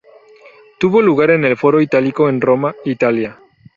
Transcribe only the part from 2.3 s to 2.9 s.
Roma,